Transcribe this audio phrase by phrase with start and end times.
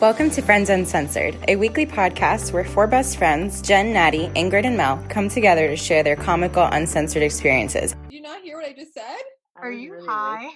[0.00, 4.76] Welcome to Friends Uncensored, a weekly podcast where four best friends, Jen, Natty, Ingrid, and
[4.76, 7.94] Mel, come together to share their comical, uncensored experiences.
[8.04, 9.16] Did you not hear what I just said?
[9.56, 10.50] Are you really high?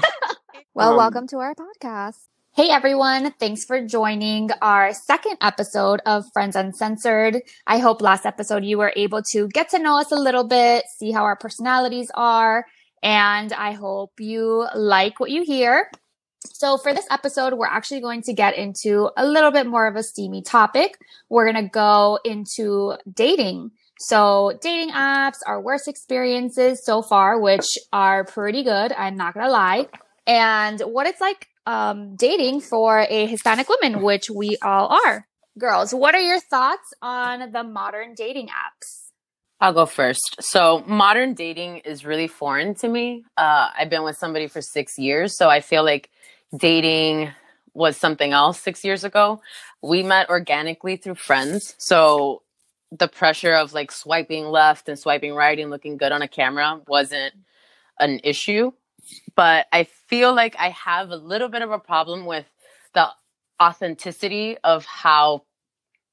[0.74, 2.16] well, Um, welcome to our podcast.
[2.56, 7.42] Hey everyone, thanks for joining our second episode of Friends Uncensored.
[7.66, 10.84] I hope last episode you were able to get to know us a little bit,
[10.98, 12.64] see how our personalities are,
[13.02, 15.90] and I hope you like what you hear.
[16.44, 19.96] So for this episode, we're actually going to get into a little bit more of
[19.96, 20.98] a steamy topic.
[21.28, 23.70] We're going to go into dating.
[23.98, 28.92] So dating apps, our worst experiences so far, which are pretty good.
[28.92, 29.88] I'm not going to lie.
[30.26, 35.26] And what it's like um, dating for a Hispanic woman, which we all are.
[35.58, 39.04] Girls, what are your thoughts on the modern dating apps?
[39.60, 40.36] I'll go first.
[40.40, 43.24] So, modern dating is really foreign to me.
[43.36, 46.10] Uh, I've been with somebody for six years, so I feel like
[46.56, 47.30] dating
[47.74, 49.40] was something else six years ago.
[49.82, 51.74] We met organically through friends.
[51.78, 52.42] So,
[52.96, 56.80] the pressure of like swiping left and swiping right and looking good on a camera
[56.86, 57.34] wasn't
[57.98, 58.70] an issue.
[59.34, 62.46] But I feel like I have a little bit of a problem with
[62.94, 63.08] the
[63.60, 65.42] authenticity of how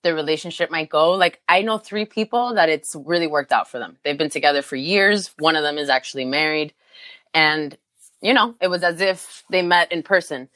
[0.03, 1.11] the relationship might go.
[1.11, 3.97] Like I know three people that it's really worked out for them.
[4.03, 5.31] They've been together for years.
[5.37, 6.73] One of them is actually married.
[7.33, 7.77] And
[8.21, 10.49] you know, it was as if they met in person.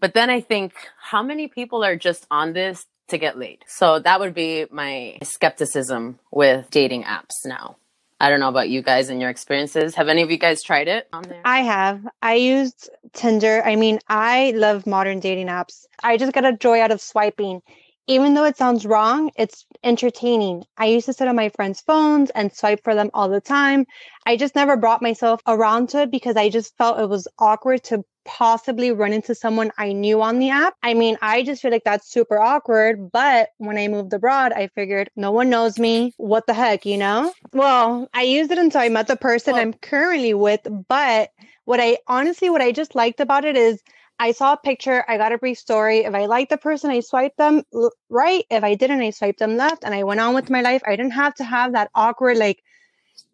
[0.00, 3.64] But then I think how many people are just on this to get laid?
[3.66, 7.76] So that would be my skepticism with dating apps now.
[8.20, 9.96] I don't know about you guys and your experiences.
[9.96, 11.42] Have any of you guys tried it on there?
[11.44, 12.06] I have.
[12.22, 13.62] I used Tinder.
[13.64, 15.84] I mean, I love modern dating apps.
[16.02, 17.60] I just get a joy out of swiping.
[18.06, 20.64] Even though it sounds wrong, it's entertaining.
[20.76, 23.86] I used to sit on my friends' phones and swipe for them all the time.
[24.26, 27.82] I just never brought myself around to it because I just felt it was awkward
[27.84, 30.74] to possibly run into someone I knew on the app.
[30.82, 33.10] I mean, I just feel like that's super awkward.
[33.10, 36.12] But when I moved abroad, I figured no one knows me.
[36.16, 37.32] What the heck, you know?
[37.52, 40.60] Well, I used it until I met the person Well- I'm currently with.
[40.88, 41.30] But
[41.64, 43.80] what I honestly, what I just liked about it is
[44.18, 46.04] I saw a picture, I got a brief story.
[46.04, 47.62] If I liked the person, I swiped them
[48.08, 48.44] right.
[48.50, 50.82] If I didn't, I swiped them left and I went on with my life.
[50.86, 52.62] I didn't have to have that awkward like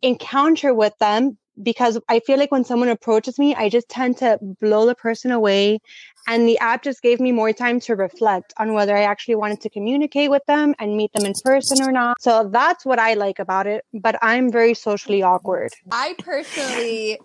[0.02, 4.38] encounter with them because I feel like when someone approaches me, I just tend to
[4.60, 5.80] blow the person away.
[6.26, 9.60] And the app just gave me more time to reflect on whether I actually wanted
[9.62, 12.22] to communicate with them and meet them in person or not.
[12.22, 13.84] So that's what I like about it.
[13.92, 15.72] But I'm very socially awkward.
[15.90, 17.18] I personally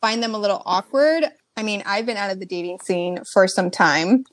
[0.00, 1.26] find them a little awkward.
[1.56, 4.24] I mean, I've been out of the dating scene for some time.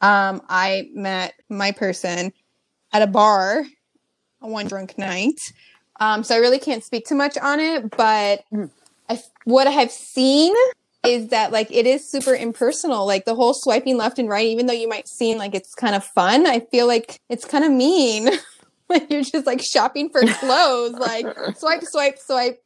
[0.00, 2.32] Um, I met my person
[2.92, 3.64] at a bar
[4.42, 5.38] on one drunk night.
[6.00, 8.70] Um, so I really can't speak too much on it, but Mm.
[9.08, 10.54] I, what I have seen
[11.06, 13.06] is that like it is super impersonal.
[13.06, 15.94] Like the whole swiping left and right, even though you might seem like it's kind
[15.94, 18.30] of fun, I feel like it's kind of mean.
[18.88, 21.26] like you're just like shopping for clothes, like
[21.58, 22.63] swipe, swipe, swipe.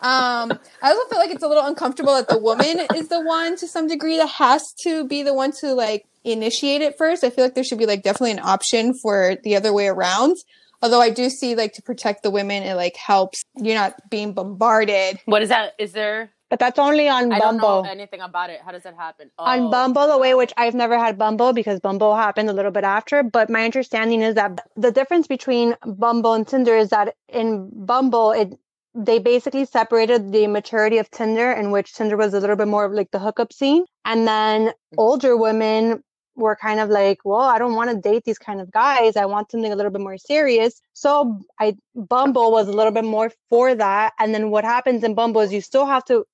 [0.00, 3.56] Um, I also feel like it's a little uncomfortable that the woman is the one
[3.56, 7.24] to some degree that has to be the one to like initiate it first.
[7.24, 10.36] I feel like there should be like definitely an option for the other way around.
[10.82, 14.32] Although I do see like to protect the women, it like helps you're not being
[14.34, 15.18] bombarded.
[15.24, 15.74] What is that?
[15.78, 17.82] Is there But that's only on I don't Bumble.
[17.82, 18.60] know anything about it.
[18.64, 19.30] How does that happen?
[19.38, 19.70] on Oh.
[19.70, 23.24] Bumble away, which I've never had Bumble because Bumble happened a little bit after.
[23.24, 28.30] But my understanding is that the difference between Bumble and Tinder is that in Bumble,
[28.30, 28.56] it
[28.98, 32.84] they basically separated the maturity of Tinder, in which Tinder was a little bit more
[32.84, 34.72] of like the hookup scene, and then mm.
[34.96, 36.02] older women
[36.34, 39.16] were kind of like, well, I don't want to date these kind of guys.
[39.16, 40.80] I want something a little bit more serious.
[40.94, 44.14] So I Bumble was a little bit more for that.
[44.18, 46.24] And then what happens in Bumble is you still have to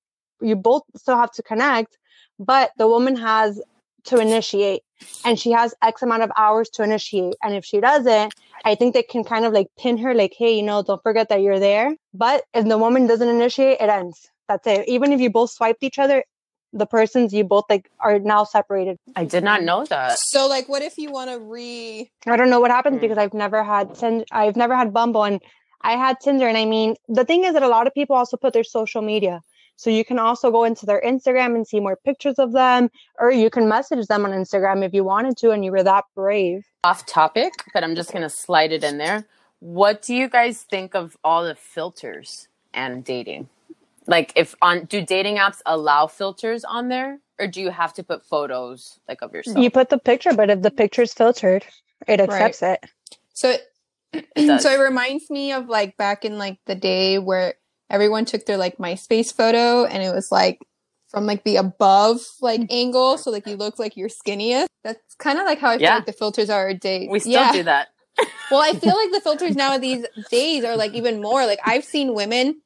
[0.41, 1.97] you both still have to connect,
[2.39, 3.61] but the woman has
[4.05, 4.81] to initiate
[5.23, 7.35] and she has X amount of hours to initiate.
[7.43, 8.33] And if she doesn't,
[8.63, 11.29] I think they can kind of like pin her, like, hey, you know, don't forget
[11.29, 11.95] that you're there.
[12.13, 14.29] But if the woman doesn't initiate, it ends.
[14.47, 14.87] That's it.
[14.87, 16.23] Even if you both swiped each other,
[16.71, 18.97] the persons you both like are now separated.
[19.15, 20.17] I did not know that.
[20.19, 23.01] So like what if you want to re I don't know what happens Hmm.
[23.01, 25.41] because I've never had Tinder, I've never had Bumble and
[25.81, 26.47] I had Tinder.
[26.47, 29.01] And I mean, the thing is that a lot of people also put their social
[29.01, 29.41] media.
[29.75, 32.89] So you can also go into their Instagram and see more pictures of them,
[33.19, 36.05] or you can message them on Instagram if you wanted to and you were that
[36.15, 36.65] brave.
[36.83, 39.25] Off topic, but I'm just gonna slide it in there.
[39.59, 43.49] What do you guys think of all the filters and dating?
[44.07, 48.03] Like, if on do dating apps allow filters on there, or do you have to
[48.03, 49.57] put photos like of yourself?
[49.57, 51.65] You put the picture, but if the picture's filtered,
[52.07, 52.85] it accepts it.
[53.33, 53.49] So
[54.13, 57.55] it, It so it reminds me of like back in like the day where
[57.95, 60.59] everyone took their like MySpace photo and it was like
[61.07, 62.67] from like the above like mm.
[62.69, 64.67] angle, so like you look like you're skinniest.
[64.83, 65.95] That's kind of like how I feel Yeah.
[65.95, 67.09] like the filters are a date.
[67.09, 67.51] We still yeah.
[67.51, 67.87] do that.
[68.51, 71.45] Well, I feel like the filters now these days are like even more.
[71.47, 72.61] Like I've seen women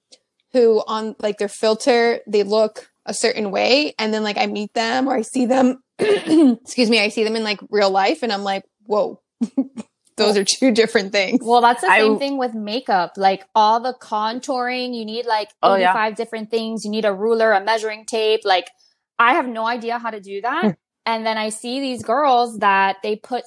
[0.51, 4.73] who on like their filter they look a certain way, and then like I meet
[4.73, 5.81] them or I see them.
[5.99, 9.21] excuse me, I see them in like real life, and I'm like, whoa,
[10.19, 11.39] those are two different things.
[11.43, 13.13] Well, that's the I- same thing with makeup.
[13.17, 15.91] Like all the contouring, you need like Oh, yeah.
[15.91, 16.85] 85 different things.
[16.85, 18.41] You need a ruler, a measuring tape.
[18.45, 18.69] Like
[19.17, 20.63] I have no idea how to do that.
[20.63, 20.69] Hmm.
[21.05, 23.43] and then I see these girls that they put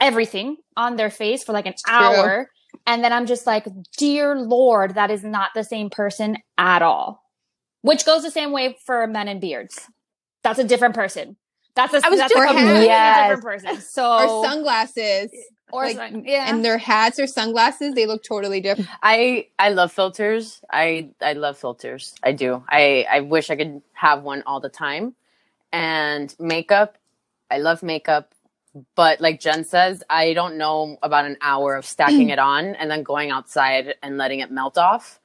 [0.00, 1.94] everything on their face for like an True.
[1.94, 2.50] hour.
[2.86, 3.66] And then I'm just like,
[3.98, 7.22] dear Lord, that is not the same person at all.
[7.82, 9.78] Which goes the same way for men and beards.
[10.42, 11.36] That's a different person.
[11.74, 13.28] That's a, I was that's just- a completely Yes.
[13.36, 13.80] different person.
[13.88, 15.30] So, Or sunglasses,
[15.72, 16.48] or like, sun- yeah.
[16.48, 18.88] and their hats or sunglasses, they look totally different.
[19.02, 20.62] I I love filters.
[20.70, 22.14] I I love filters.
[22.22, 22.62] I do.
[22.68, 25.14] I I wish I could have one all the time.
[25.72, 26.98] And makeup,
[27.50, 28.34] I love makeup,
[28.94, 32.90] but like Jen says, I don't know about an hour of stacking it on and
[32.90, 35.18] then going outside and letting it melt off.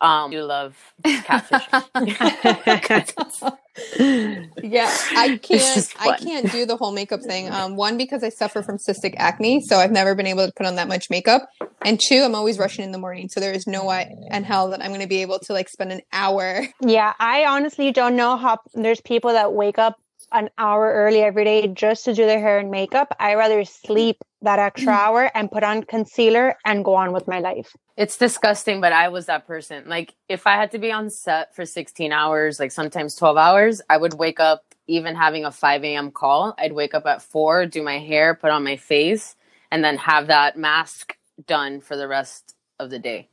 [0.00, 1.62] Um, I do love catfish.
[3.96, 5.94] Yeah, I can't.
[5.98, 7.50] I can't do the whole makeup thing.
[7.62, 10.64] Um, one because I suffer from cystic acne, so I've never been able to put
[10.64, 11.48] on that much makeup.
[11.82, 14.70] And two, I'm always rushing in the morning, so there is no way in hell
[14.70, 16.66] that I'm going to be able to like spend an hour.
[16.80, 20.00] Yeah, I honestly don't know how there's people that wake up
[20.32, 23.14] an hour early every day just to do their hair and makeup.
[23.18, 24.98] I rather sleep that extra mm.
[24.98, 27.74] hour and put on concealer and go on with my life.
[27.96, 29.84] It's disgusting, but I was that person.
[29.86, 33.82] Like, if I had to be on set for 16 hours, like sometimes 12 hours,
[33.88, 36.10] I would wake up, even having a 5 a.m.
[36.10, 39.36] call, I'd wake up at 4, do my hair, put on my face,
[39.70, 41.16] and then have that mask
[41.46, 43.28] done for the rest of the day.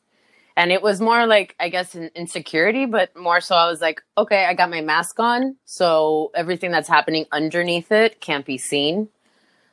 [0.59, 4.01] And it was more like, I guess, an insecurity, but more so I was like,
[4.17, 5.55] okay, I got my mask on.
[5.63, 9.07] So everything that's happening underneath it can't be seen.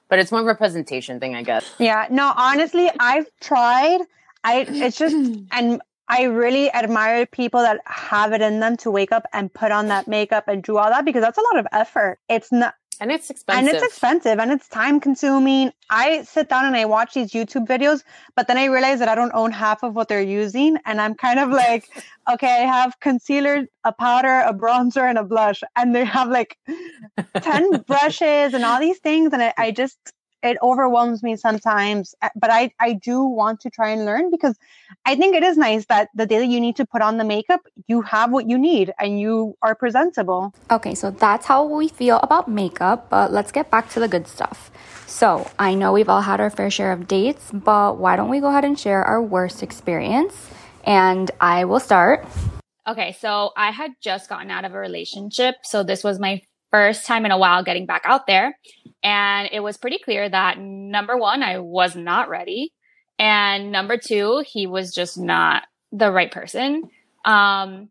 [0.08, 1.68] But it's more of a presentation thing, I guess.
[1.80, 4.02] Yeah, no, honestly, I've tried.
[4.44, 5.16] I it's just
[5.50, 9.72] and I really admire people that have it in them to wake up and put
[9.72, 12.20] on that makeup and do all that because that's a lot of effort.
[12.28, 13.66] It's not And it's expensive.
[13.66, 15.72] and it's expensive and it's time consuming.
[15.90, 18.02] I sit down and I watch these YouTube videos,
[18.34, 20.78] but then I realize that I don't own half of what they're using.
[20.86, 21.88] And I'm kind of like,
[22.32, 25.62] okay, I have concealer, a powder, a bronzer, and a blush.
[25.76, 26.56] And they have like
[27.40, 29.32] 10 brushes and all these things.
[29.32, 29.98] And I, I just,
[30.42, 32.14] it overwhelms me sometimes.
[32.22, 34.56] Uh, But I, I do want to try and learn because
[35.04, 37.24] I think it is nice that the day that you need to put on the
[37.24, 40.54] makeup, you have what you need and you are presentable.
[40.70, 44.26] Okay, so that's how we feel about makeup, but let's get back to the good
[44.26, 44.70] stuff.
[45.06, 48.40] So, I know we've all had our fair share of dates, but why don't we
[48.40, 50.50] go ahead and share our worst experience?
[50.84, 52.26] And I will start.
[52.86, 57.06] Okay, so I had just gotten out of a relationship, so this was my first
[57.06, 58.58] time in a while getting back out there.
[59.06, 62.72] And it was pretty clear that number one, I was not ready.
[63.20, 65.62] And number two, he was just not
[65.92, 66.82] the right person.
[67.24, 67.88] Um,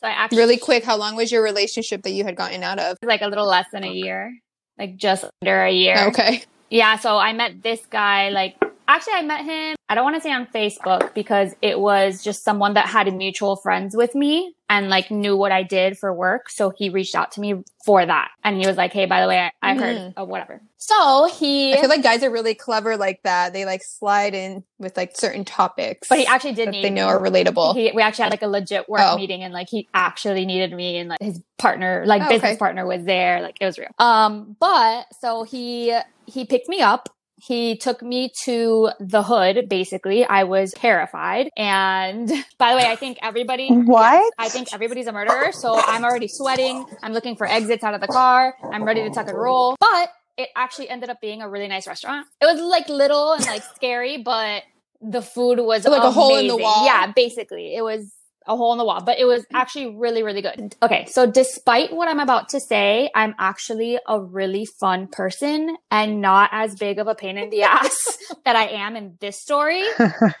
[0.00, 2.80] so I actually Really quick, how long was your relationship that you had gotten out
[2.80, 2.98] of?
[3.04, 4.34] like a little less than a year,
[4.76, 6.08] like just under a year.
[6.08, 6.42] Okay.
[6.68, 8.56] Yeah, so I met this guy like
[8.88, 12.42] actually I met him I don't want to say on Facebook because it was just
[12.42, 16.48] someone that had mutual friends with me and like knew what I did for work,
[16.48, 18.30] so he reached out to me for that.
[18.42, 21.74] And he was like, "Hey, by the way, I, I heard of whatever." So, he
[21.74, 23.52] I feel like guys are really clever like that.
[23.52, 26.08] They like slide in with like certain topics.
[26.08, 27.74] but he actually did need they know are relatable.
[27.74, 29.16] He, we actually had like a legit work Oh.
[29.16, 32.58] meeting and like he actually needed me and like his partner, like Oh, business okay.
[32.58, 33.42] partner was there.
[33.42, 33.90] Like it was real.
[33.98, 35.94] Um, but so he,
[36.26, 37.10] he picked me up.
[37.46, 40.24] He took me to the hood, basically.
[40.24, 41.50] I was terrified.
[41.56, 44.12] And by the way, I think everybody, What?
[44.12, 45.52] Yes, I think everybody's a murderer.
[45.52, 46.86] So I'm already sweating.
[47.02, 48.54] I'm looking for exits out of the car.
[48.72, 49.76] I'm ready to tuck and roll.
[49.78, 52.26] But it actually ended up being a really nice restaurant.
[52.40, 54.62] It was like little and like scary, but
[55.02, 56.86] the food was like, a hole in the wall?
[56.86, 57.74] Yeah, basically.
[57.74, 58.10] It was
[58.46, 60.76] a hole in the wall, but it was actually really, really good.
[60.82, 61.06] Okay.
[61.06, 66.50] So despite what I'm about to say, I'm actually a really fun person and not
[66.52, 69.84] as big of a pain in the ass that I am in this story.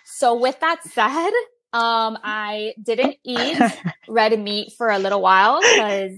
[0.04, 1.32] So with that said,
[1.72, 3.58] um, I didn't eat
[4.08, 6.12] red meat for a little while because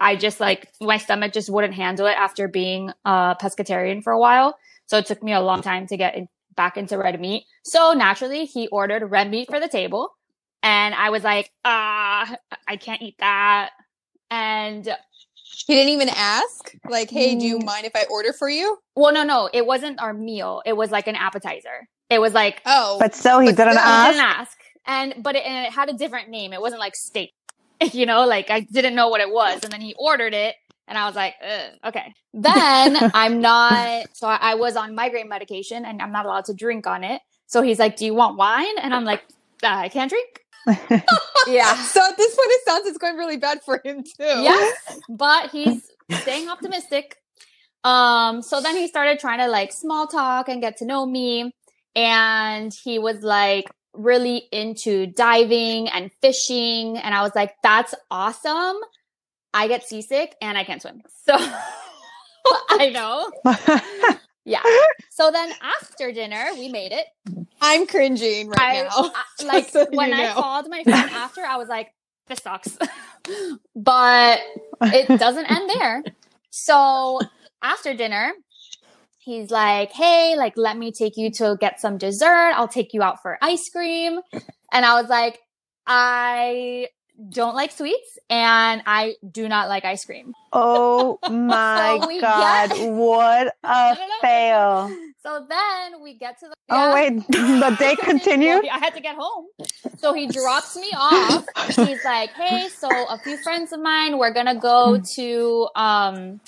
[0.00, 4.18] I just like my stomach just wouldn't handle it after being a pescatarian for a
[4.18, 4.56] while.
[4.86, 7.44] So it took me a long time to get in, back into red meat.
[7.64, 10.10] So naturally, he ordered red meat for the table,
[10.62, 12.34] and I was like, ah,
[12.68, 13.70] I can't eat that.
[14.30, 14.86] And
[15.66, 17.64] He didn't even ask, like, "Hey, do you Mm.
[17.66, 20.62] mind if I order for you?" well, no, no, it wasn't our meal.
[20.64, 21.88] It was like an appetizer.
[22.08, 24.12] It was like Oh, But still, he But didn't still, ask.
[24.12, 26.52] didn't ask, and but it, and it had a different name.
[26.52, 27.32] It wasn't like steak.
[27.92, 29.62] you know, like I didn't know what it was.
[29.64, 30.54] And then he ordered it
[30.86, 31.34] and I was like,
[31.84, 32.12] okay.
[32.34, 36.54] Then I'm not, so I, I was on migraine medication and I'm not allowed to
[36.54, 37.22] drink on it.
[37.46, 38.78] So he's like, do you want wine?
[38.82, 39.22] And I'm like,
[39.62, 40.28] uh, I can't drink.
[41.46, 41.74] Yeah.
[41.84, 44.12] So at this point, it sounds it's going really bad for him too.
[44.18, 44.98] Yes.
[45.08, 45.90] But he's
[46.20, 47.16] staying optimistic.
[47.82, 51.52] Um, so then he started trying to like small talk and get to know me.
[51.96, 56.98] And he was like really into diving and fishing.
[56.98, 58.76] And I was like, that's awesome.
[59.52, 61.02] I get seasick and I can't swim.
[61.26, 61.36] So
[62.70, 64.20] I know.
[64.50, 64.62] Yeah.
[65.12, 67.04] So then after dinner, we made it.
[67.60, 69.12] I'm cringing right I, now.
[69.14, 70.32] I- like so when I know.
[70.34, 71.92] called my friend after, I was like,
[72.26, 72.78] this sucks.
[73.76, 74.40] but
[74.82, 76.02] it doesn't end there.
[76.50, 77.20] So
[77.62, 78.32] after dinner,
[79.18, 82.52] he's like, hey, like, let me take you to get some dessert.
[82.56, 84.20] I'll take you out for ice cream.
[84.72, 85.38] And I was like,
[85.86, 86.88] I
[87.28, 90.32] don't like sweets and I do not like ice cream.
[90.52, 94.90] Oh my So we god, get- what a fail.
[95.22, 96.54] So then we get to the.
[96.70, 96.94] Oh yeah.
[96.94, 98.66] wait, the day continued?
[98.68, 99.46] I had to get home.
[99.98, 101.44] So he drops me off.
[101.76, 106.40] He's like, "Hey, so a few friends of mine, we're gonna go to um,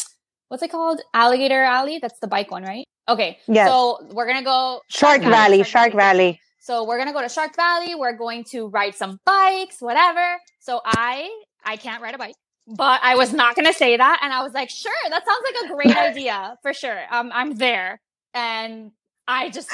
[0.49, 1.03] what's it called?
[1.13, 1.99] Alligator Alley.
[2.01, 2.87] That's the bike one, right?
[3.09, 3.39] Okay.
[3.47, 3.69] Yes.
[3.69, 6.41] So we're gonna go Shark Valley, Shark Valley.
[6.61, 7.95] So we're gonna go to Shark Valley.
[7.95, 10.39] We're going to ride some bikes, whatever.
[10.63, 11.29] So I
[11.65, 12.37] I can't ride a bike.
[12.69, 15.71] But I was not gonna say that, and I was like, "Sure, that sounds like
[15.71, 17.03] a great idea for sure.
[17.11, 18.01] Um, I'm there."
[18.35, 18.93] And
[19.27, 19.71] I just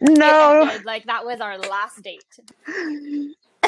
[0.00, 0.80] No.
[0.84, 2.24] like that was our last date.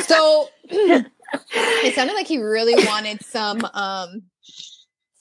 [0.01, 4.23] So it sounded like he really wanted some um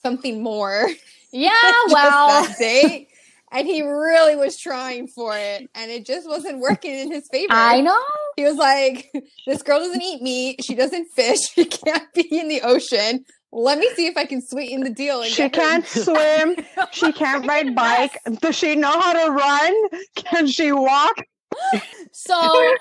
[0.02, 0.88] something more
[1.32, 3.08] Yeah, well, date.
[3.54, 7.52] And he really was trying for it, and it just wasn't working in his favor.
[7.52, 8.02] I know.
[8.36, 9.12] He was like,
[9.46, 10.64] "This girl doesn't eat meat.
[10.64, 11.38] She doesn't fish.
[11.54, 13.24] She can't be in the ocean.
[13.52, 16.56] Let me see if I can sweeten the deal." And She can't swim.
[16.90, 18.18] She can't ride bike.
[18.40, 19.74] Does she know how to run?
[20.16, 21.14] Can she walk?
[22.10, 22.74] So,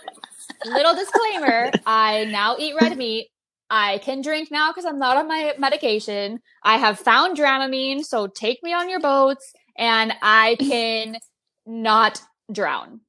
[0.65, 3.29] little disclaimer: I now eat red meat.
[3.69, 6.39] I can drink now because I'm not on my medication.
[6.63, 11.17] I have found Dramamine, so take me on your boats, and I can
[11.65, 13.01] not drown.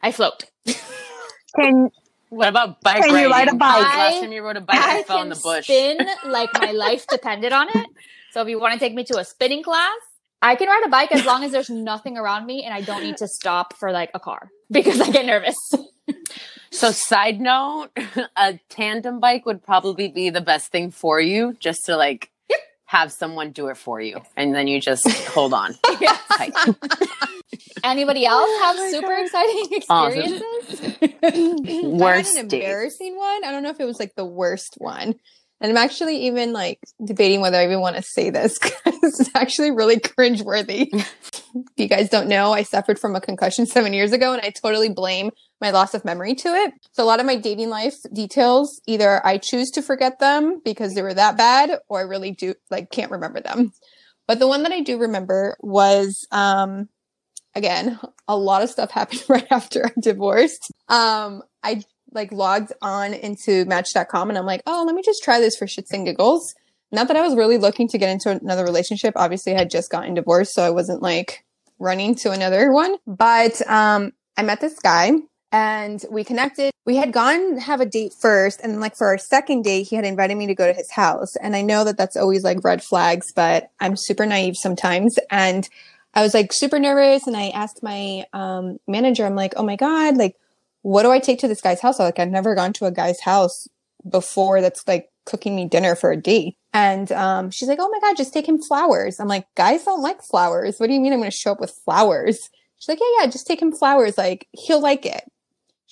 [0.00, 0.44] I float.
[1.56, 1.90] Can
[2.30, 3.80] What about bike Can you ride a bike?
[3.82, 5.64] Last I- time you rode a bike, I, fell in the bush.
[5.66, 7.86] spin like my life depended on it.
[8.32, 9.98] So if you want to take me to a spinning class,
[10.42, 13.04] I can ride a bike as long as there's nothing around me and I don't
[13.04, 15.54] need to stop for like a car because I get nervous.
[16.72, 17.90] So, side note,
[18.36, 22.30] a tandem bike would probably be the best thing for you, just to like
[22.86, 25.74] have someone do it for you, and then you just hold on.
[27.82, 30.20] Anybody else have oh super exciting oh, Awesome.
[30.20, 30.96] experiences?
[31.22, 32.62] I Worst had an date.
[32.62, 33.44] embarrassing one.
[33.44, 35.14] I don't know if it was like the worst one.
[35.60, 39.30] And I'm actually even like debating whether I even want to say this because it's
[39.34, 40.88] actually really cringeworthy.
[40.92, 41.42] if
[41.76, 44.88] you guys don't know, I suffered from a concussion seven years ago and I totally
[44.88, 45.30] blame
[45.64, 46.74] my loss of memory to it.
[46.92, 50.94] So a lot of my dating life details, either I choose to forget them because
[50.94, 53.72] they were that bad or I really do like can't remember them.
[54.28, 56.90] But the one that I do remember was um
[57.54, 60.70] again, a lot of stuff happened right after I divorced.
[60.88, 65.40] Um I like logged on into match.com and I'm like, oh, let me just try
[65.40, 66.54] this for shits and giggles.
[66.92, 69.14] Not that I was really looking to get into another relationship.
[69.16, 71.44] Obviously, I had just gotten divorced, so I wasn't like
[71.80, 72.96] running to another one.
[73.04, 75.10] But um, I met this guy
[75.54, 76.72] and we connected.
[76.84, 80.04] We had gone have a date first, and like for our second date, he had
[80.04, 81.36] invited me to go to his house.
[81.36, 85.16] And I know that that's always like red flags, but I'm super naive sometimes.
[85.30, 85.68] And
[86.12, 89.76] I was like super nervous, and I asked my um, manager, I'm like, oh my
[89.76, 90.36] god, like
[90.82, 92.00] what do I take to this guy's house?
[92.00, 93.68] Like, I've never gone to a guy's house
[94.06, 96.56] before that's like cooking me dinner for a date.
[96.74, 99.18] And um, she's like, oh my God, just take him flowers.
[99.18, 100.78] I'm like, guys don't like flowers.
[100.78, 102.50] What do you mean I'm going to show up with flowers?
[102.76, 104.18] She's like, yeah, yeah, just take him flowers.
[104.18, 105.22] Like, he'll like it.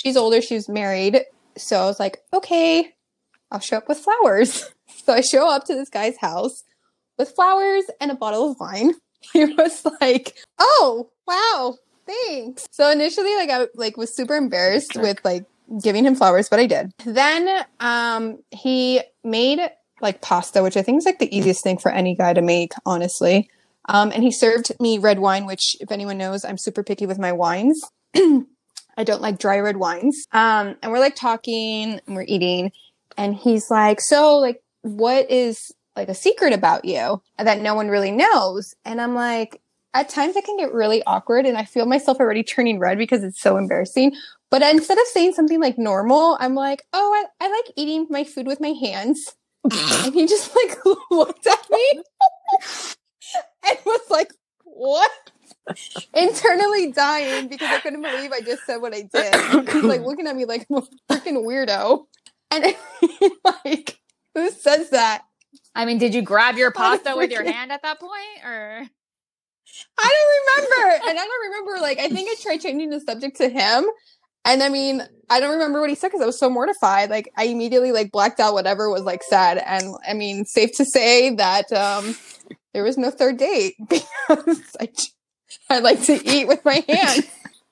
[0.02, 1.20] She's older, she's married.
[1.56, 2.92] So I was like, okay,
[3.52, 4.68] I'll show up with flowers.
[5.04, 6.64] so I show up to this guy's house
[7.18, 8.94] with flowers and a bottle of wine.
[9.32, 11.76] He was like, oh, wow,
[12.08, 12.66] thanks.
[12.72, 15.44] So initially, like I like was super embarrassed with like
[15.80, 16.90] giving him flowers, but I did.
[17.04, 19.60] Then um he made
[20.00, 22.72] like pasta, which I think is like the easiest thing for any guy to make,
[22.84, 23.48] honestly.
[23.88, 27.20] Um, and he served me red wine, which if anyone knows, I'm super picky with
[27.20, 27.80] my wines.
[28.96, 30.26] I don't like dry red wines.
[30.32, 32.72] Um, and we're like talking and we're eating,
[33.16, 37.88] and he's like, "So, like, what is like a secret about you that no one
[37.88, 39.60] really knows?" And I'm like,
[39.94, 43.22] at times it can get really awkward and I feel myself already turning red because
[43.22, 44.14] it's so embarrassing.
[44.50, 48.24] But instead of saying something like normal, I'm like, oh, I, I like eating my
[48.24, 49.34] food with my hands.
[49.64, 50.78] and he just like
[51.10, 51.90] looked at me
[53.68, 54.32] and was like,
[54.64, 55.10] "What?"
[56.14, 59.68] Internally dying because I couldn't believe I just said what I did.
[59.70, 62.04] He's like looking at me like I'm a freaking weirdo,
[62.50, 62.74] and
[63.64, 63.98] like,
[64.34, 65.22] who says that?
[65.74, 68.88] I mean, did you grab your pasta with your hand at that point, or
[69.98, 71.08] I don't remember.
[71.08, 73.86] And I don't remember, like, I think I tried changing the subject to him.
[74.44, 77.10] And I mean, I don't remember what he said because I was so mortified.
[77.10, 79.58] Like, I immediately, like, blacked out whatever was, like, said.
[79.58, 82.16] And I mean, safe to say that um,
[82.74, 84.88] there was no third date because I,
[85.70, 87.26] I like to eat with my hands.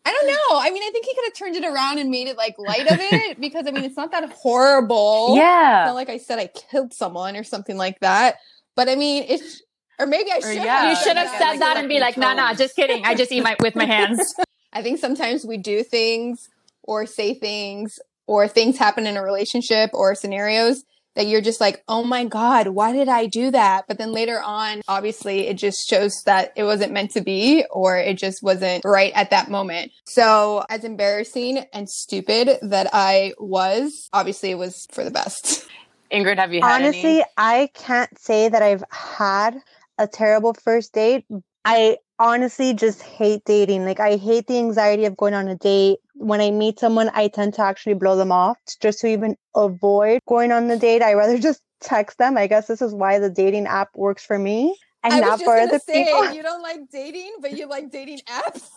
[0.04, 0.58] I don't know.
[0.58, 2.90] I mean, I think he could have turned it around and made it, like, light
[2.90, 5.34] of it because, I mean, it's not that horrible.
[5.36, 5.84] Yeah.
[5.86, 8.36] not like I said I killed someone or something like that.
[8.76, 9.62] But I mean, it's,
[9.98, 10.90] or maybe I should yeah.
[10.90, 12.58] you should have yeah, said like that and be like, "No, no, tones.
[12.58, 13.04] just kidding.
[13.04, 14.34] I just eat my with my hands."
[14.72, 16.48] I think sometimes we do things
[16.82, 20.84] or say things or things happen in a relationship or scenarios
[21.16, 23.86] that you're just like, oh my God, why did I do that?
[23.88, 27.96] But then later on, obviously, it just shows that it wasn't meant to be or
[27.96, 29.92] it just wasn't right at that moment.
[30.06, 35.66] So, as embarrassing and stupid that I was, obviously, it was for the best.
[36.12, 37.24] Ingrid, have you had Honestly, any?
[37.36, 39.60] I can't say that I've had
[39.98, 41.24] a terrible first date.
[41.64, 43.84] I honestly just hate dating.
[43.84, 45.98] Like, I hate the anxiety of going on a date.
[46.20, 50.20] When I meet someone, I tend to actually blow them off just to even avoid
[50.28, 51.02] going on the date.
[51.02, 52.36] I rather just text them.
[52.36, 55.70] I guess this is why the dating app works for me and I was not
[55.70, 56.34] for say, people.
[56.34, 58.68] you don't like dating, but you like dating apps.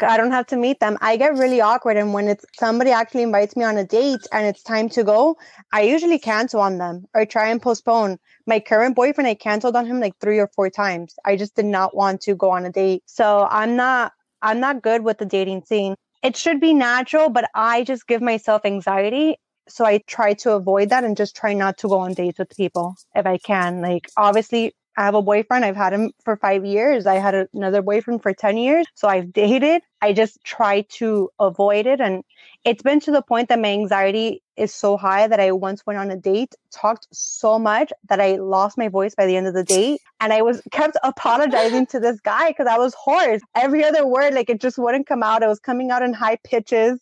[0.00, 0.96] I don't have to meet them.
[1.00, 1.96] I get really awkward.
[1.96, 5.36] And when it's somebody actually invites me on a date and it's time to go,
[5.72, 8.18] I usually cancel on them or try and postpone.
[8.46, 11.14] My current boyfriend, I canceled on him like three or four times.
[11.24, 13.02] I just did not want to go on a date.
[13.06, 14.12] So I'm not,
[14.42, 15.94] I'm not good with the dating scene.
[16.22, 19.36] It should be natural, but I just give myself anxiety.
[19.68, 22.56] So I try to avoid that and just try not to go on dates with
[22.56, 23.80] people if I can.
[23.80, 25.64] Like, obviously, I have a boyfriend.
[25.64, 27.06] I've had him for five years.
[27.06, 28.86] I had another boyfriend for 10 years.
[28.94, 29.82] So I've dated.
[30.00, 32.00] I just try to avoid it.
[32.00, 32.24] And
[32.64, 35.98] it's been to the point that my anxiety is so high that I once went
[35.98, 39.54] on a date, talked so much that I lost my voice by the end of
[39.54, 40.00] the date.
[40.20, 43.42] And I was kept apologizing to this guy because I was hoarse.
[43.54, 45.42] Every other word, like it just wouldn't come out.
[45.42, 47.00] It was coming out in high pitches.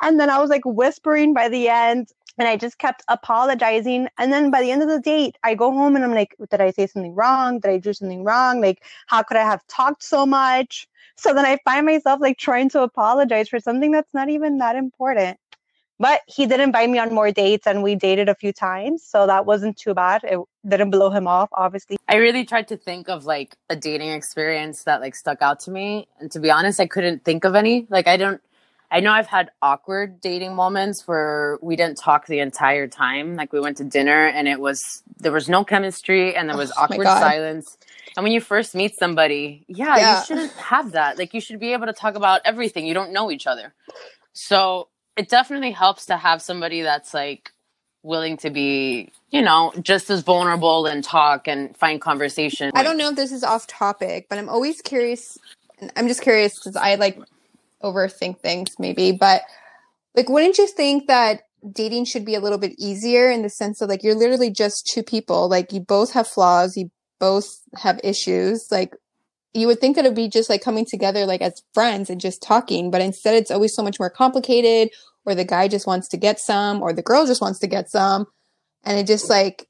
[0.00, 4.08] And then I was like whispering by the end and I just kept apologizing.
[4.18, 6.60] And then by the end of the date, I go home and I'm like, did
[6.60, 7.60] I say something wrong?
[7.60, 8.60] Did I do something wrong?
[8.60, 10.88] Like, how could I have talked so much?
[11.16, 14.76] So then I find myself like trying to apologize for something that's not even that
[14.76, 15.38] important.
[15.98, 19.02] But he did invite me on more dates and we dated a few times.
[19.02, 20.24] So that wasn't too bad.
[20.24, 21.96] It didn't blow him off, obviously.
[22.06, 25.70] I really tried to think of like a dating experience that like stuck out to
[25.70, 26.06] me.
[26.20, 27.86] And to be honest, I couldn't think of any.
[27.88, 28.42] Like I don't
[28.90, 33.34] I know I've had awkward dating moments where we didn't talk the entire time.
[33.34, 36.70] Like we went to dinner and it was there was no chemistry and there was
[36.72, 37.76] Oh awkward silence.
[38.16, 40.20] And when you first meet somebody, yeah, Yeah.
[40.20, 41.18] you shouldn't have that.
[41.18, 42.86] Like you should be able to talk about everything.
[42.86, 43.74] You don't know each other.
[44.32, 47.52] So it definitely helps to have somebody that's like
[48.02, 52.70] willing to be, you know, just as vulnerable and talk and find conversation.
[52.74, 55.38] I don't know if this is off topic, but I'm always curious.
[55.96, 57.18] I'm just curious because I like
[57.92, 59.42] overthink things maybe, but
[60.14, 63.80] like, wouldn't you think that dating should be a little bit easier in the sense
[63.80, 68.00] of like you're literally just two people, like you both have flaws, you both have
[68.04, 68.94] issues, like
[69.54, 72.42] you would think that it'd be just like coming together like as friends and just
[72.42, 74.90] talking, but instead it's always so much more complicated,
[75.24, 77.90] or the guy just wants to get some, or the girl just wants to get
[77.90, 78.26] some,
[78.84, 79.66] and it just like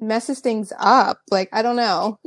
[0.00, 1.20] messes things up.
[1.30, 2.18] Like, I don't know.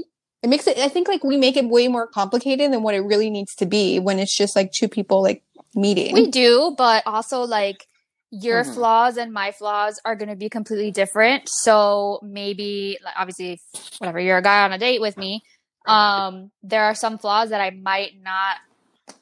[0.43, 3.01] It makes it, I think like we make it way more complicated than what it
[3.01, 5.43] really needs to be when it's just like two people like
[5.75, 6.13] meeting.
[6.13, 7.85] We do, but also like
[8.31, 8.73] your Mhm.
[8.73, 11.43] flaws and my flaws are going to be completely different.
[11.47, 13.59] So maybe, like, obviously,
[13.99, 15.41] whatever, you're a guy on a date with me.
[15.85, 18.57] Um, there are some flaws that I might not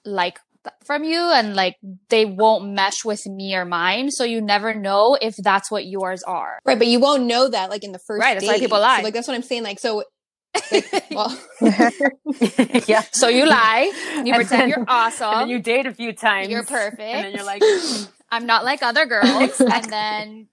[0.06, 0.40] like
[0.86, 1.78] from you, and like
[2.10, 4.12] they won't mesh with me or mine.
[4.12, 6.60] So you never know if that's what yours are.
[6.66, 8.60] Right, but you won't know that like in the first Right, that's why date.
[8.60, 9.02] people So, lie.
[9.02, 9.64] like that's what I'm saying.
[9.64, 10.04] Like so
[11.12, 11.38] well
[12.88, 13.02] yeah.
[13.12, 13.92] So you lie,
[14.24, 15.34] you And pretend then- you're awesome.
[15.34, 16.50] And you date a few times.
[16.50, 17.00] You're perfect.
[17.02, 19.60] And then you're like, "Hmm, I'm not like other girls.
[19.60, 20.48] And then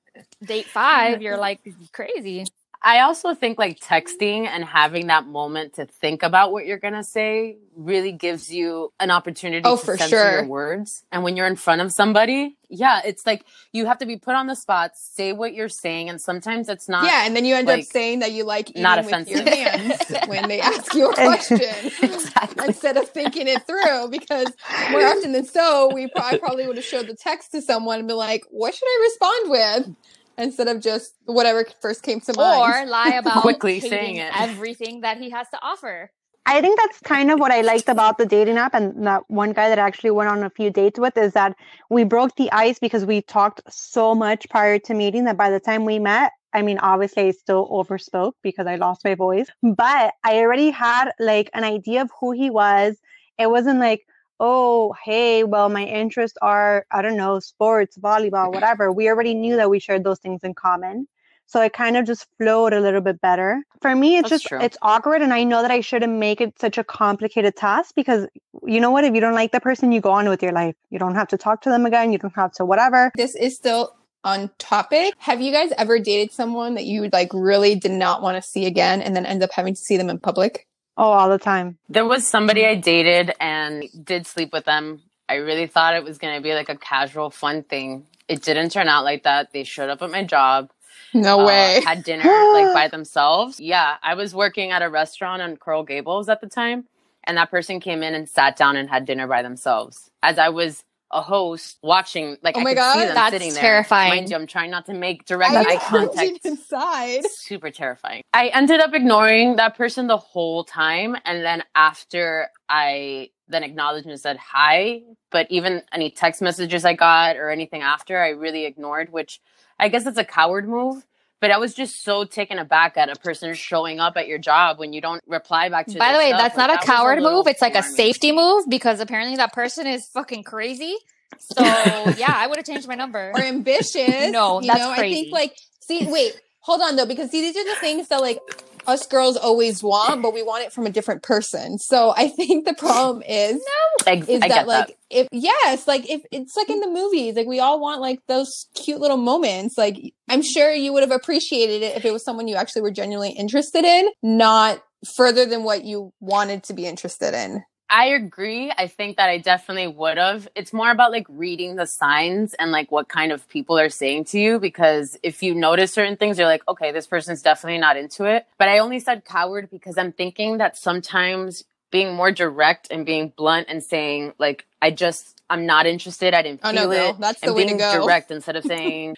[0.44, 1.60] date five, you're like
[1.92, 2.44] crazy.
[2.82, 7.02] I also think like texting and having that moment to think about what you're gonna
[7.04, 10.32] say really gives you an opportunity Oh, to for censor sure.
[10.32, 11.04] your words.
[11.12, 14.34] And when you're in front of somebody, yeah, it's like you have to be put
[14.34, 17.04] on the spot, say what you're saying, and sometimes it's not.
[17.04, 19.46] yeah, and then you end up saying that you like eating not with your offensive.
[19.48, 21.60] hands when they ask you a question
[22.02, 22.66] exactly.
[22.68, 24.08] instead of thinking it through.
[24.08, 24.52] Because
[24.90, 28.08] more often than so, we I probably would have showed the text to someone and
[28.08, 29.96] be like, "What should I respond with?"
[30.38, 32.60] Instead of just whatever first came to mind.
[32.60, 34.32] Or lie about Quickly saying it.
[34.38, 36.10] everything that he has to offer.
[36.48, 39.52] I think that's kind of what I liked about the dating app and that one
[39.52, 41.56] guy that I actually went on a few dates with is that
[41.90, 45.58] we broke the ice because we talked so much prior to meeting that by the
[45.58, 50.14] time we met, I mean, obviously I still overspoke because I lost my voice, but
[50.22, 52.96] I already had like an idea of who he was.
[53.38, 54.06] It wasn't like,
[54.40, 58.92] oh, hey, well, my interests are, I don't know, sports, volleyball, whatever.
[58.92, 61.08] We already knew that we shared those things in common.
[61.48, 63.62] So it kind of just flowed a little bit better.
[63.80, 64.60] For me, it's That's just true.
[64.60, 68.26] it's awkward and I know that I shouldn't make it such a complicated task because
[68.66, 69.04] you know what?
[69.04, 70.74] If you don't like the person, you go on with your life.
[70.90, 72.10] You don't have to talk to them again.
[72.10, 73.12] You don't have to whatever.
[73.14, 73.94] This is still
[74.24, 75.14] on topic.
[75.18, 78.66] Have you guys ever dated someone that you like really did not want to see
[78.66, 80.66] again and then end up having to see them in public?
[80.96, 81.78] Oh, all the time.
[81.88, 85.02] There was somebody I dated and did sleep with them.
[85.28, 88.06] I really thought it was going to be like a casual, fun thing.
[88.28, 89.52] It didn't turn out like that.
[89.52, 90.70] They showed up at my job.
[91.12, 91.82] No uh, way.
[91.84, 93.60] had dinner like by themselves.
[93.60, 96.86] Yeah, I was working at a restaurant on Coral Gables at the time,
[97.24, 100.10] and that person came in and sat down and had dinner by themselves.
[100.22, 100.84] As I was
[101.16, 103.60] a host watching, like Oh I my could God, see them that's sitting there.
[103.62, 104.10] terrifying.
[104.10, 106.44] Mind you, I'm trying not to make direct I eye contact.
[106.44, 107.24] inside.
[107.26, 108.22] Super terrifying.
[108.34, 114.06] I ended up ignoring that person the whole time, and then after I then acknowledged
[114.06, 118.66] and said hi, but even any text messages I got or anything after, I really
[118.66, 119.40] ignored, which
[119.78, 121.06] I guess it's a coward move.
[121.40, 124.78] But I was just so taken aback at a person showing up at your job
[124.78, 125.98] when you don't reply back to.
[125.98, 126.40] By the way, stuff.
[126.40, 127.46] that's Like, not a that was coward little move.
[127.46, 130.96] It's like a safety move because apparently that person is fucking crazy.
[131.38, 133.32] So yeah, I would have changed my number.
[133.34, 134.30] or ambitious.
[134.32, 137.56] No, you that's know, I think like see, wait, hold on though, because see, these
[137.56, 138.38] are the things that like
[138.86, 141.78] us girls always want, but we want it from a different person.
[141.78, 143.60] So I think the problem is
[144.06, 144.96] Ex- is I that like that.
[145.10, 148.66] if yes, like if it's like in the movies, like we all want like those
[148.74, 149.76] cute little moments.
[149.76, 149.96] Like
[150.28, 153.30] I'm sure you would have appreciated it if it was someone you actually were genuinely
[153.30, 154.82] interested in, not
[155.16, 157.62] further than what you wanted to be interested in.
[157.88, 158.72] I agree.
[158.76, 160.48] I think that I definitely would have.
[160.56, 164.24] It's more about like reading the signs and like what kind of people are saying
[164.26, 167.96] to you because if you notice certain things, you're like, okay, this person's definitely not
[167.96, 168.44] into it.
[168.58, 173.32] But I only said coward because I'm thinking that sometimes being more direct and being
[173.36, 176.34] blunt and saying like, I just, I'm not interested.
[176.34, 177.10] I didn't Oh, feel no, girl.
[177.10, 177.20] it.
[177.20, 178.02] That's the and way to go.
[178.02, 179.16] direct instead of saying,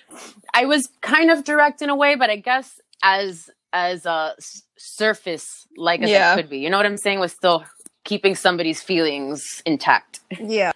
[0.52, 4.34] I was kind of direct in a way, but I guess as, as a
[4.76, 6.32] surface like as Yeah.
[6.32, 7.20] I could be, you know what I'm saying?
[7.20, 7.64] Was still
[8.08, 10.20] keeping somebody's feelings intact.
[10.40, 10.72] Yeah.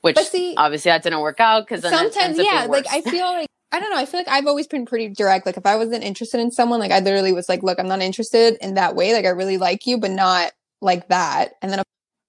[0.00, 3.78] which see- obviously that didn't work out because sometimes yeah like i feel like i
[3.78, 5.46] don't know i feel like i've always been pretty direct.
[5.46, 8.02] Like if i wasn't interested in someone like i literally was like look i'm not
[8.02, 9.14] interested in that way.
[9.14, 11.52] Like i really like you but not like that.
[11.62, 11.82] And then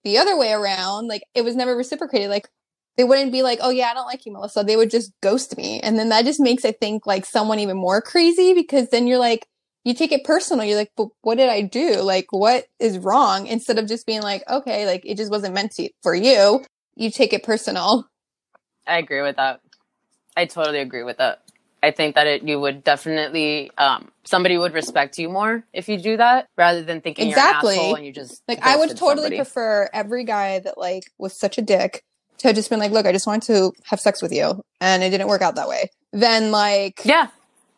[0.04, 2.30] the other way around like it was never reciprocated.
[2.30, 2.48] Like
[2.96, 4.64] they wouldn't be like oh yeah i don't like you melissa.
[4.64, 5.80] They would just ghost me.
[5.80, 9.18] And then that just makes i think like someone even more crazy because then you're
[9.18, 9.48] like
[9.84, 13.48] you take it personal you're like but what did i do like what is wrong
[13.48, 16.64] instead of just being like okay like it just wasn't meant to for you
[16.96, 18.08] you take it personal
[18.88, 19.60] i agree with that
[20.38, 21.42] i totally agree with that
[21.82, 25.98] i think that it you would definitely um somebody would respect you more if you
[25.98, 27.76] do that rather than thinking Exactly.
[27.76, 29.36] you're an and you just Like I would totally somebody.
[29.38, 32.02] prefer every guy that like was such a dick
[32.40, 35.04] to have just been like, look, I just wanted to have sex with you and
[35.04, 35.90] it didn't work out that way.
[36.12, 37.28] Then like yeah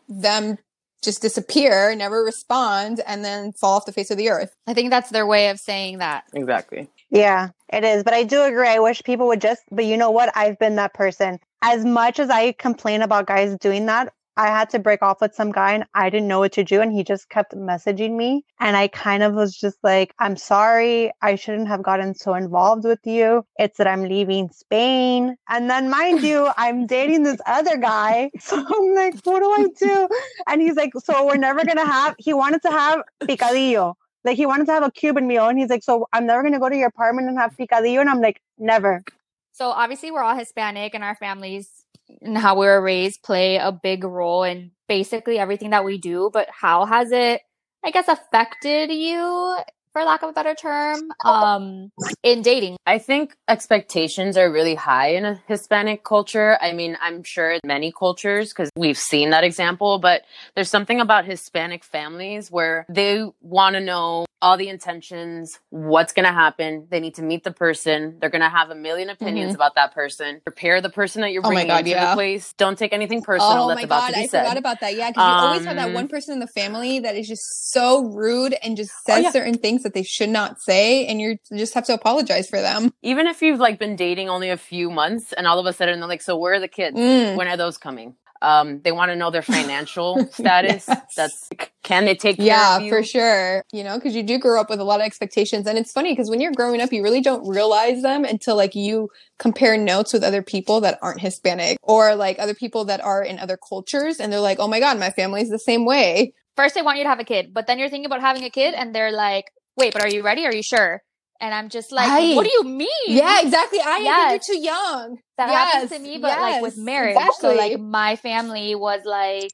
[0.08, 0.58] them
[1.06, 4.56] just disappear, never respond, and then fall off the face of the earth.
[4.68, 6.26] I think that's their way of saying that.
[6.34, 8.04] exactly Yeah, it is.
[8.04, 8.68] But I do agree.
[8.68, 10.36] I wish people would just, but you know what?
[10.36, 11.40] I've been that person.
[11.62, 15.34] As much as I complain about guys doing that, I had to break off with
[15.34, 16.82] some guy and I didn't know what to do.
[16.82, 18.44] And he just kept messaging me.
[18.60, 21.12] And I kind of was just like, I'm sorry.
[21.22, 23.46] I shouldn't have gotten so involved with you.
[23.58, 25.36] It's that I'm leaving Spain.
[25.50, 28.32] And then, mind you, I'm dating this other guy.
[28.40, 30.08] So I'm like, what do I do?
[30.48, 33.96] And he's like, so we're never going to have, he wanted to have picadillo.
[34.24, 36.60] Like he wanted to have a Cuban meal, and he's like, "So I'm never gonna
[36.60, 39.04] go to your apartment and have picadillo." And I'm like, "Never."
[39.52, 41.85] So obviously we're all Hispanic and our families
[42.22, 46.30] and how we were raised play a big role in basically everything that we do.
[46.32, 47.42] But how has it,
[47.84, 49.58] I guess, affected you,
[49.94, 51.92] for lack of a better term, um,
[52.22, 52.76] in dating?
[52.86, 56.58] I think expectations are really high in a Hispanic culture.
[56.62, 61.00] I mean, I'm sure in many cultures because we've seen that example, but there's something
[61.00, 66.88] about Hispanic families where they want to know all the intentions, what's going to happen.
[66.92, 68.18] They need to meet the person.
[68.20, 70.42] They're going to have a million opinions about that person.
[70.46, 71.48] Prepare the person that you're Mm-hmm.
[71.48, 72.10] Oh bringing God, into yeah.
[72.12, 72.54] the place.
[72.58, 74.44] Don't take anything personal oh that's my about god, to be I said.
[74.44, 74.96] forgot about that.
[74.96, 77.72] Yeah, because you always have that Um, one person in the family that is just
[77.72, 79.32] so rude and just says yeah.
[79.32, 82.94] certain things that they should not say, and you just have to apologize for them.
[83.02, 86.00] Even if you've like been dating only a few months and all of a sudden
[86.00, 86.96] they're like, so where are the kids?
[86.98, 87.36] Mm.
[87.36, 90.86] when are those coming Um, they want to know their financial status.
[90.88, 91.02] Yes.
[91.16, 91.50] That's
[91.84, 92.90] can they take care Yeah, of you?
[92.90, 93.64] for sure.
[93.74, 95.68] You know, because you do grow up with a lot of expectations.
[95.68, 98.76] And it's funny because when you're growing up, you really don't realize them until like
[98.76, 103.24] you compare notes with other people that aren't Hispanic or like other people that are
[103.24, 104.20] in other cultures.
[104.20, 106.34] And they're like, oh my God, my family's the same way.
[106.56, 108.50] First, they want you to have a kid, but then you're thinking about having a
[108.50, 110.46] kid, and they're like, "Wait, but are you ready?
[110.46, 111.02] Are you sure?"
[111.40, 112.30] And I'm just like, Right.
[112.30, 113.80] "What do you mean?" Yeah, exactly.
[113.82, 114.16] I Yes.
[114.16, 115.20] think you're too young.
[115.38, 117.34] that Yes, happens to me, but like with yes, marriage.
[117.34, 119.54] So like my family was like,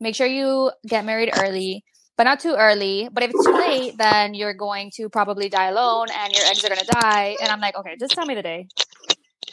[0.00, 1.84] make sure you get married early,
[2.16, 3.08] but not too early.
[3.12, 6.64] But if it's too late, then you're going to probably die alone and your eggs
[6.64, 7.36] are gonna die.
[7.40, 8.68] And I'm like, okay, just tell me the day.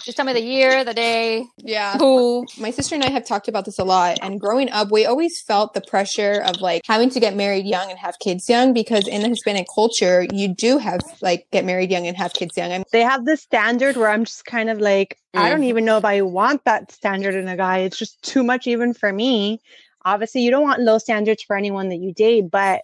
[0.03, 1.97] Just tell me the year, the day, Yeah.
[1.97, 2.47] who.
[2.57, 4.17] My sister and I have talked about this a lot.
[4.21, 7.89] And growing up, we always felt the pressure of like having to get married young
[7.89, 11.91] and have kids young because in the Hispanic culture, you do have like get married
[11.91, 12.71] young and have kids young.
[12.71, 15.65] I They have this standard where I'm just kind of like, I don't Mhm.
[15.65, 17.79] even know if I want that standard in a guy.
[17.79, 19.59] It's just too much even for me.
[20.05, 22.81] Obviously, you don't want low standards for anyone that you date, but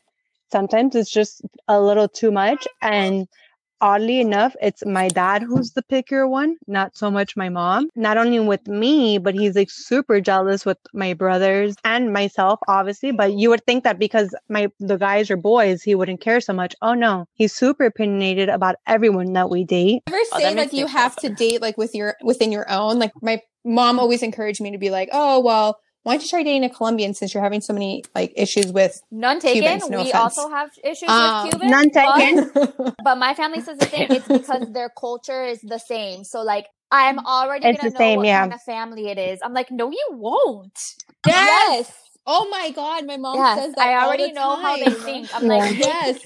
[0.51, 2.67] sometimes it's just a little too much.
[2.82, 3.28] And
[3.81, 7.89] oddly enough, it's my dad who's the pickier one, not so much my mom.
[7.95, 13.11] Not only with me, but he's like super jealous with my brothers and myself, obviously.
[13.11, 16.53] But you would think that because my the guys are boys, he wouldn't care so
[16.53, 16.75] much.
[16.81, 20.03] Oh no, he's super opinionated about everyone that we date.
[20.07, 22.69] never Oh, say that like you feel have to date like with your within your
[22.71, 22.99] own.
[22.99, 26.43] Like my mom always encouraged me to be like, oh well, why don't you try
[26.43, 29.63] dating a Colombian since you're having so many like issues with None taken.
[29.63, 30.37] Cubans, no we offense.
[30.37, 31.71] also have issues Um, with Cubans.
[31.71, 32.51] None taken.
[33.01, 34.09] But my family says the same.
[34.11, 36.23] It's because their culture is the same.
[36.25, 38.41] So like I'm already It's gonna the know same, what yeah.
[38.41, 39.39] kind of family it is.
[39.43, 40.79] I'm like, no, you won't.
[41.25, 41.91] Yes.
[42.27, 43.87] Oh my god, my mom Yes, says that.
[43.87, 45.31] I all already the know how they think.
[45.33, 45.47] I'm Yeah.
[45.47, 46.17] like, Yes.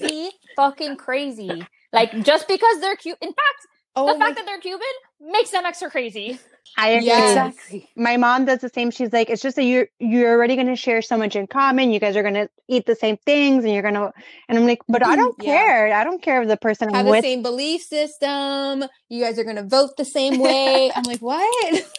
[0.56, 1.70] fucking crazy.
[1.92, 3.18] Like just because they're cute.
[3.22, 3.66] In fact,
[3.96, 4.86] Oh the my fact that they're Cuban
[5.20, 6.40] makes them extra crazy.
[6.76, 7.54] I agree.
[7.54, 7.56] Yes.
[7.58, 7.90] Exactly.
[7.96, 8.90] My mom does the same.
[8.90, 11.92] She's like, it's just that you're you're already gonna share so much in common.
[11.92, 14.12] You guys are gonna eat the same things, and you're gonna.
[14.48, 15.70] And I'm like, but I mm, don't Yeah.
[15.78, 15.92] care.
[15.94, 17.26] I don't care if the person I'm have the with.
[17.26, 18.84] same belief system.
[19.10, 20.90] You guys are gonna vote the same way.
[20.96, 21.84] I'm like, what?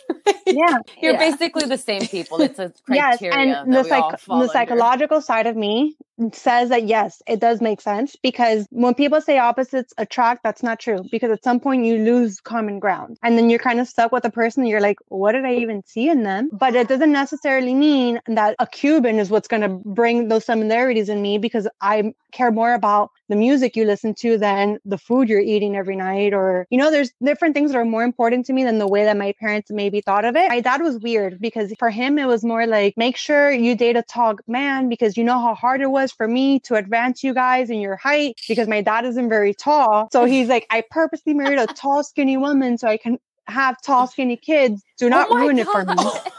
[0.45, 0.77] Yeah.
[1.01, 1.19] You're Yeah.
[1.31, 2.41] basically the same people.
[2.41, 4.47] It's a Yes, and the psych- the under.
[4.47, 5.95] psychological side of me
[6.33, 10.79] says that yes, it does make sense because when people say opposites attract, that's not
[10.79, 14.11] true because at some point you lose common ground and then you're kind of stuck
[14.11, 14.65] with a person.
[14.65, 16.49] You're like, what did I even see in them?
[16.51, 21.09] But it doesn't necessarily mean that a Cuban is what's going to bring those similarities
[21.09, 25.29] in me because I care more about the music you listen to than the food
[25.29, 28.51] you're eating every night or you know there's different things that are more important to
[28.51, 30.49] me than the way that my parents maybe thought of it.
[30.49, 33.95] My dad was weird because for him it was more like make sure you date
[33.95, 37.33] a tall man because you know how hard it was for me to advance you
[37.33, 40.09] guys in your height because my dad isn't very tall.
[40.11, 43.17] So he's like i purposely married a tall skinny woman so i can
[43.47, 44.83] have tall skinny kids.
[44.97, 45.95] Do oh not Oh ruin it for me.
[45.95, 46.21] God.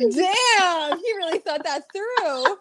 [0.14, 2.56] Damn, he really thought that through.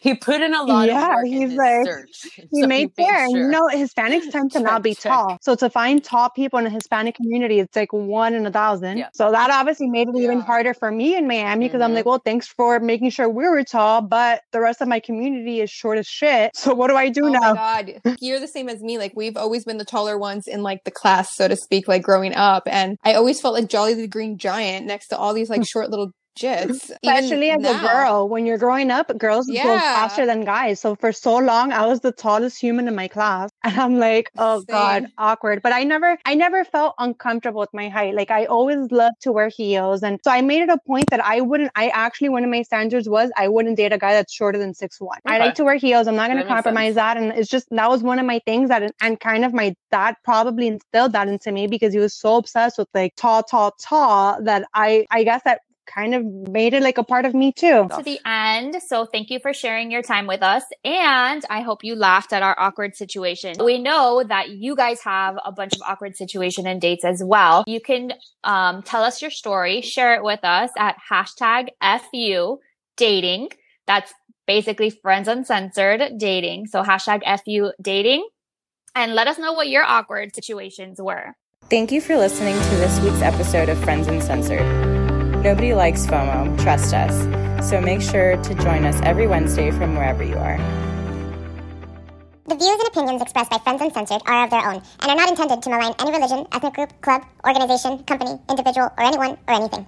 [0.00, 2.10] He put in a lot Yeah, of work he's in his like- search.
[2.50, 3.24] He So made fair.
[3.24, 3.50] And you sure.
[3.50, 5.12] know, Hispanics tend to not be Check, check.
[5.12, 5.38] tall.
[5.40, 8.98] So to find tall people in the Hispanic community, it's like one in a thousand.
[8.98, 9.08] Yeah.
[9.14, 11.94] So that obviously made it even harder for me in Miami because I'm Mhm.
[11.96, 15.60] like, well, thanks for making sure we were tall, but the rest of my community
[15.60, 16.50] is short as shit.
[16.54, 17.54] So what do I do Oh now?
[17.54, 18.98] my god, you're the same as me.
[18.98, 22.02] Like we've always been the taller ones in like the class, so to speak, like
[22.02, 25.50] growing up, and I always felt like Jolly the Green Giant next to all these
[25.50, 26.90] like short little jits.
[27.02, 29.80] Especially as a girl, when you're growing up, girls go Yeah.
[29.80, 30.80] faster than guys.
[30.80, 34.30] So for so long, I was the tallest human in my class, and I'm like,
[34.38, 35.62] oh god, awkward.
[35.62, 38.14] But I never, I never felt uncomfortable with my height.
[38.14, 41.24] Like I always loved to wear heels, and so I made it a point that
[41.24, 41.70] I wouldn't.
[41.74, 44.74] I actually, one of my standards was I wouldn't date a guy that's shorter than
[44.74, 45.18] six one.
[45.26, 46.06] I like to wear heels.
[46.06, 48.68] I'm not going to compromise that, and it's just that was one of my things
[48.70, 52.36] that, and kind of my dad probably instilled that into me because he was so
[52.36, 56.82] obsessed with like tall, tall, tall that I, I guess that kind of made it
[56.82, 57.88] like a part of me too.
[57.94, 58.76] to the end.
[58.86, 60.62] So thank you for sharing your time with us.
[60.84, 63.56] And I hope you laughed at our awkward situation.
[63.62, 67.64] We know that you guys have a bunch of awkward situation and dates as well.
[67.66, 72.58] You can um, tell us your story, share it with us at hashtag FU
[72.96, 73.50] dating.
[73.86, 74.12] That's
[74.46, 76.66] basically friends uncensored dating.
[76.66, 78.28] So hashtag FU dating.
[78.94, 81.34] And let us know what your awkward situations were.
[81.70, 84.93] Thank you for listening to this week's episode of Friends Uncensored.
[85.44, 87.68] Nobody likes FOMO, trust us.
[87.68, 90.56] So make sure to join us every Wednesday from wherever you are.
[92.48, 95.28] The views and opinions expressed by Friends Uncensored are of their own and are not
[95.28, 99.84] intended to malign any religion, ethnic group, club, organization, company, individual, or anyone or anything.